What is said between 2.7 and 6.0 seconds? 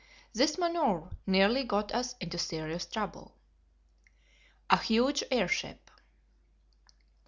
trouble. A Huge Airship.